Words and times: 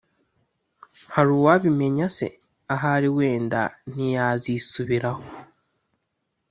Hari 1.15 1.29
uwabimenya 1.37 2.07
se? 2.17 2.27
Ahari 2.73 3.07
wenda 3.17 3.61
ntiyazisubiraho! 3.91 5.23